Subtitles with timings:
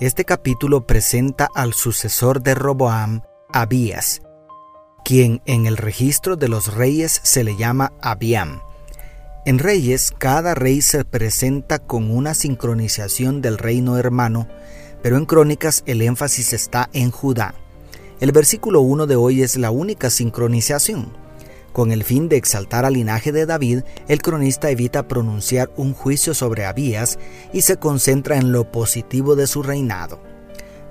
[0.00, 3.20] Este capítulo presenta al sucesor de Roboam,
[3.52, 4.22] Abías,
[5.04, 8.62] quien en el registro de los reyes se le llama Abiam.
[9.44, 14.48] En Reyes, cada rey se presenta con una sincronización del reino hermano,
[15.02, 17.54] pero en Crónicas el énfasis está en Judá.
[18.20, 21.12] El versículo 1 de hoy es la única sincronización.
[21.72, 26.34] Con el fin de exaltar al linaje de David, el cronista evita pronunciar un juicio
[26.34, 27.18] sobre Abías
[27.52, 30.20] y se concentra en lo positivo de su reinado.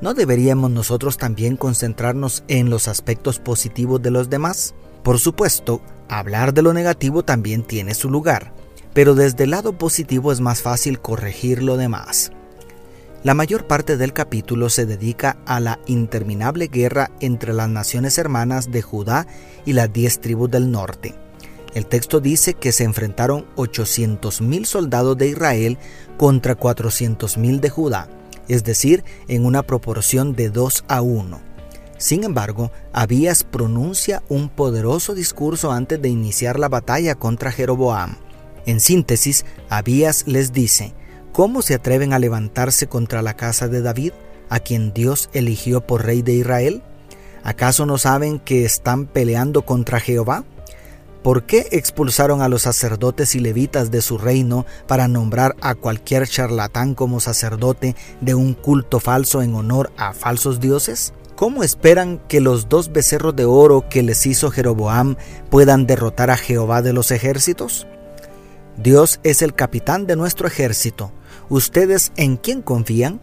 [0.02, 4.73] ¿No deberíamos nosotros también concentrarnos en los aspectos positivos de los demás?
[5.03, 8.53] Por supuesto, hablar de lo negativo también tiene su lugar,
[8.94, 12.31] pero desde el lado positivo es más fácil corregir lo demás.
[13.22, 18.72] La mayor parte del capítulo se dedica a la interminable guerra entre las naciones hermanas
[18.72, 19.28] de Judá
[19.66, 21.16] y las diez tribus del norte.
[21.73, 25.78] El texto dice que se enfrentaron 800.000 soldados de Israel
[26.17, 28.08] contra 400.000 de Judá,
[28.47, 31.42] es decir, en una proporción de 2 a 1.
[31.97, 38.16] Sin embargo, Abías pronuncia un poderoso discurso antes de iniciar la batalla contra Jeroboam.
[38.66, 40.94] En síntesis, Abías les dice,
[41.31, 44.13] ¿Cómo se atreven a levantarse contra la casa de David,
[44.49, 46.83] a quien Dios eligió por rey de Israel?
[47.44, 50.44] ¿Acaso no saben que están peleando contra Jehová?
[51.23, 56.27] ¿Por qué expulsaron a los sacerdotes y levitas de su reino para nombrar a cualquier
[56.27, 61.13] charlatán como sacerdote de un culto falso en honor a falsos dioses?
[61.35, 65.16] ¿Cómo esperan que los dos becerros de oro que les hizo Jeroboam
[65.50, 67.85] puedan derrotar a Jehová de los ejércitos?
[68.78, 71.11] Dios es el capitán de nuestro ejército.
[71.49, 73.19] ¿Ustedes en quién confían?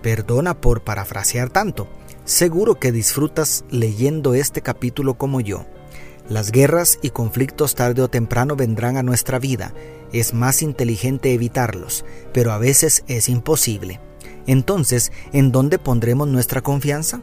[0.00, 1.88] Perdona por parafrasear tanto.
[2.24, 5.66] Seguro que disfrutas leyendo este capítulo como yo.
[6.26, 9.74] Las guerras y conflictos tarde o temprano vendrán a nuestra vida.
[10.10, 14.00] Es más inteligente evitarlos, pero a veces es imposible.
[14.46, 17.20] Entonces, ¿en dónde pondremos nuestra confianza?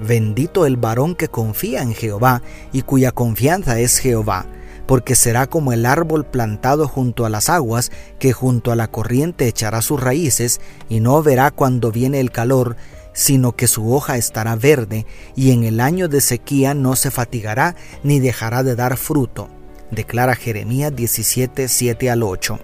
[0.00, 2.42] Bendito el varón que confía en Jehová
[2.72, 4.44] y cuya confianza es Jehová
[4.86, 9.46] porque será como el árbol plantado junto a las aguas, que junto a la corriente
[9.46, 12.76] echará sus raíces, y no verá cuando viene el calor,
[13.12, 17.76] sino que su hoja estará verde, y en el año de sequía no se fatigará,
[18.02, 19.48] ni dejará de dar fruto.
[19.90, 22.58] Declara Jeremías 17, 7 al 8.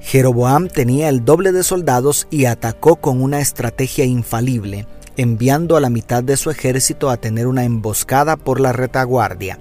[0.00, 5.90] Jeroboam tenía el doble de soldados y atacó con una estrategia infalible, enviando a la
[5.90, 9.58] mitad de su ejército a tener una emboscada por la retaguardia.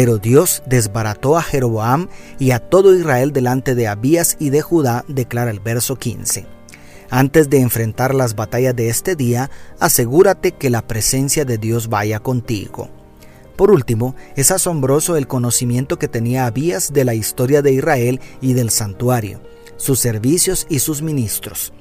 [0.00, 5.04] Pero Dios desbarató a Jeroboam y a todo Israel delante de Abías y de Judá,
[5.08, 6.46] declara el verso 15.
[7.10, 12.18] Antes de enfrentar las batallas de este día, asegúrate que la presencia de Dios vaya
[12.18, 12.88] contigo.
[13.56, 18.54] Por último, es asombroso el conocimiento que tenía Abías de la historia de Israel y
[18.54, 19.42] del santuario,
[19.76, 21.74] sus servicios y sus ministros.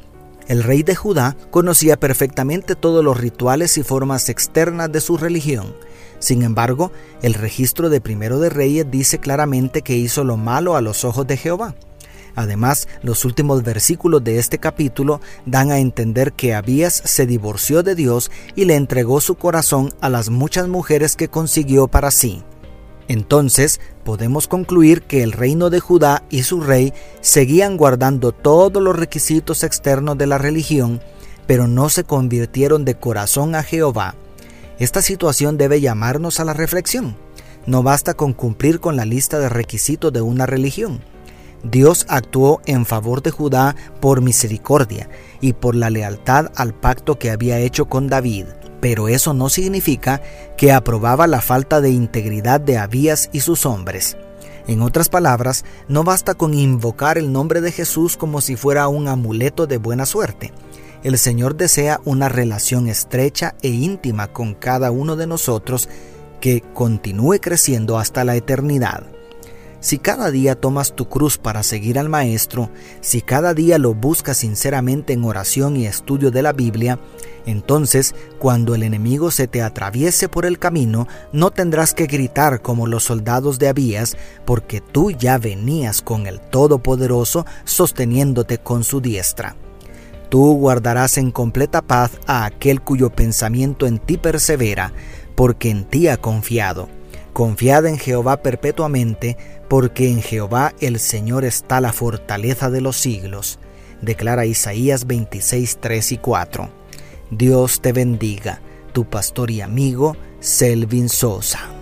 [0.49, 5.73] El rey de Judá conocía perfectamente todos los rituales y formas externas de su religión,
[6.19, 10.81] sin embargo, el registro de Primero de Reyes dice claramente que hizo lo malo a
[10.81, 11.75] los ojos de Jehová.
[12.35, 17.95] Además, los últimos versículos de este capítulo dan a entender que Abías se divorció de
[17.95, 22.43] Dios y le entregó su corazón a las muchas mujeres que consiguió para sí.
[23.09, 28.95] Entonces, podemos concluir que el reino de Judá y su rey seguían guardando todos los
[28.95, 31.01] requisitos externos de la religión,
[31.47, 34.13] pero no se convirtieron de corazón a Jehová.
[34.77, 37.17] Esta situación debe llamarnos a la reflexión.
[37.65, 41.01] No basta con cumplir con la lista de requisitos de una religión.
[41.63, 45.09] Dios actuó en favor de Judá por misericordia
[45.41, 48.45] y por la lealtad al pacto que había hecho con David,
[48.79, 50.21] pero eso no significa
[50.57, 54.17] que aprobaba la falta de integridad de Abías y sus hombres.
[54.67, 59.07] En otras palabras, no basta con invocar el nombre de Jesús como si fuera un
[59.07, 60.53] amuleto de buena suerte
[61.03, 65.87] el Señor desea una relación estrecha e íntima con cada uno de nosotros
[66.41, 69.03] que continúe creciendo hasta la eternidad.
[69.81, 74.37] Si cada día tomas tu cruz para seguir al Maestro, si cada día lo buscas
[74.37, 76.99] sinceramente en oración y estudio de la Biblia,
[77.45, 82.87] entonces cuando el enemigo se te atraviese por el camino, no tendrás que gritar como
[82.87, 89.55] los soldados de Abías, porque tú ya venías con el Todopoderoso sosteniéndote con su diestra.
[90.27, 94.91] Tú guardarás en completa paz a aquel cuyo pensamiento en ti persevera,
[95.35, 96.98] porque en ti ha confiado.
[97.39, 99.37] Confiad en Jehová perpetuamente,
[99.69, 103.59] porque en Jehová el Señor está la fortaleza de los siglos.
[104.01, 106.69] Declara Isaías 26, 3 y 4.
[107.31, 108.59] Dios te bendiga,
[108.91, 111.78] tu pastor y amigo Selvin Sosa.